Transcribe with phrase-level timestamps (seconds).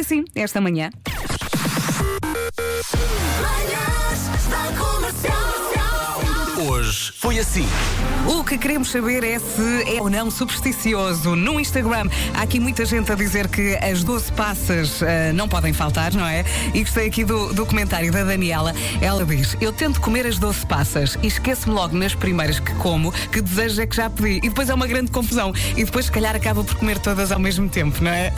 [0.00, 0.90] foi assim esta manhã.
[6.68, 7.66] Hoje foi assim.
[8.26, 11.34] O que queremos saber é se é ou não supersticioso.
[11.34, 15.72] No Instagram há aqui muita gente a dizer que as 12 passas ah, não podem
[15.72, 16.44] faltar, não é?
[16.74, 18.74] E gostei aqui do, do comentário da Daniela.
[19.00, 23.10] Ela diz: Eu tento comer as 12 passas e esqueço-me logo nas primeiras que como
[23.10, 24.36] que desejo é que já pedi.
[24.44, 25.54] E depois é uma grande confusão.
[25.76, 28.34] E depois, se calhar, acaba por comer todas ao mesmo tempo, não é?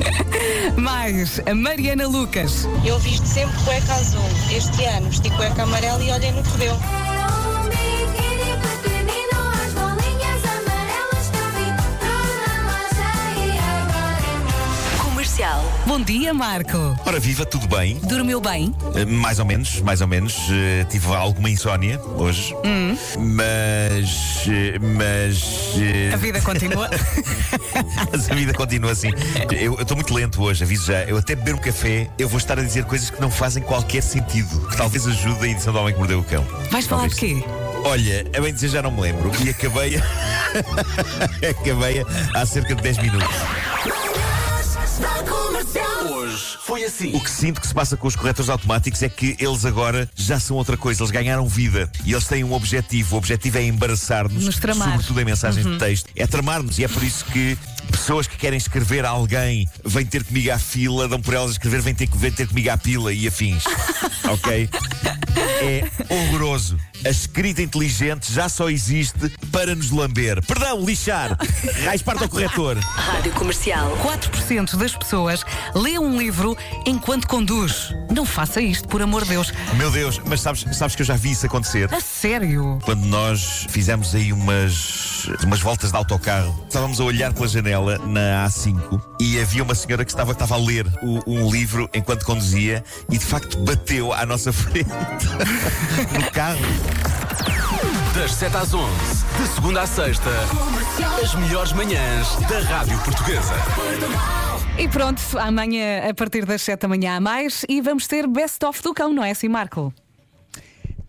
[0.80, 2.66] Mais, a Mariana Lucas.
[2.86, 4.24] Eu visto sempre cueca azul.
[4.50, 6.78] Este ano vesti cueca amarela e olhem no que deu.
[15.86, 16.76] Bom dia, Marco.
[17.04, 17.96] Ora viva, tudo bem?
[18.04, 18.72] Dormiu bem?
[18.94, 20.36] Eh, Mais ou menos, mais ou menos.
[20.50, 22.54] Eh, tive alguma insónia hoje.
[23.18, 24.44] Mas.
[24.48, 25.74] eh, Mas.
[26.12, 26.88] A vida continua.
[28.12, 29.10] Mas a vida continua assim.
[29.50, 31.02] Eu estou muito lento hoje, aviso já.
[31.04, 34.02] Eu até beber um café, eu vou estar a dizer coisas que não fazem qualquer
[34.02, 34.68] sentido.
[34.68, 36.46] Que talvez ajude a edição do Homem que Mordeu o Cão.
[36.70, 37.42] Vais falar de quê?
[37.84, 39.32] Olha, a bem dizer já não me lembro.
[39.44, 39.96] E acabei.
[41.50, 43.28] acabei há cerca de 10 minutos.
[46.10, 47.14] Hoje foi assim.
[47.14, 50.38] O que sinto que se passa com os corretores automáticos é que eles agora já
[50.40, 53.14] são outra coisa, eles ganharam vida e eles têm um objetivo.
[53.14, 54.44] O objetivo é embaraçar-nos,
[54.92, 56.08] sobretudo em mensagens de texto.
[56.16, 57.56] É tramar-nos e é por isso que
[57.90, 61.52] pessoas que querem escrever a alguém vêm ter comigo à fila, dão por elas a
[61.52, 63.64] escrever, vêm ter, vêm ter comigo à pila e afins.
[64.28, 64.68] ok?
[65.36, 66.76] É horroroso.
[67.04, 70.44] A escrita inteligente já só existe para nos lamber.
[70.44, 71.36] Perdão, lixar.
[71.84, 72.76] Raiz parte ao corretor.
[72.78, 73.96] Rádio Comercial.
[74.04, 75.42] 4% das pessoas
[75.74, 76.56] lê um livro
[76.86, 77.94] enquanto conduz.
[78.14, 79.50] Não faça isto, por amor de Deus.
[79.76, 81.92] Meu Deus, mas sabes, sabes que eu já vi isso acontecer?
[81.94, 82.78] A sério?
[82.84, 88.46] Quando nós fizemos aí umas, umas voltas de autocarro, estávamos a olhar pela janela na
[88.46, 92.24] A5 e havia uma senhora que estava, que estava a ler o- um livro enquanto
[92.26, 94.84] conduzia e de facto bateu à nossa frente
[96.12, 96.60] no carro.
[98.30, 98.90] Das 7 às 11,
[99.38, 100.30] de segunda à sexta,
[101.20, 103.54] as melhores manhãs da Rádio Portuguesa.
[104.78, 108.64] E pronto, amanhã, a partir das 7 da manhã a mais, e vamos ter Best
[108.64, 109.92] of do Cão, não é assim, Marco?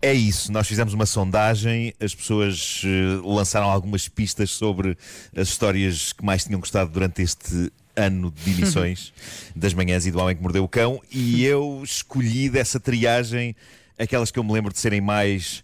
[0.02, 4.98] É isso, nós fizemos uma sondagem, as pessoas eh, lançaram algumas pistas sobre
[5.36, 9.12] as histórias que mais tinham gostado durante este ano de emissões
[9.54, 13.54] das manhãs e do Homem que Mordeu o Cão e eu escolhi dessa triagem
[13.96, 15.62] aquelas que eu me lembro de serem mais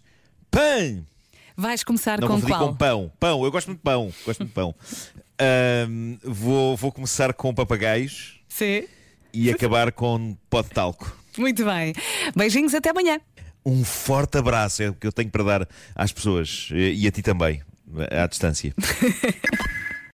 [0.49, 1.03] PAN!
[1.59, 2.69] Vais começar Não com qual?
[2.69, 3.11] com pão.
[3.19, 4.13] Pão, eu gosto muito de pão.
[4.25, 4.73] Gosto muito de pão.
[6.23, 8.83] Vou, vou começar com papagaios Sim.
[9.33, 11.17] e acabar com pó de talco.
[11.37, 11.93] Muito bem.
[12.35, 13.19] Beijinhos, até amanhã.
[13.65, 17.11] Um forte abraço é o que eu tenho para dar às pessoas eh, e a
[17.11, 17.61] ti também,
[18.11, 18.73] à distância.